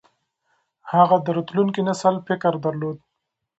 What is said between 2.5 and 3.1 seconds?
درلود.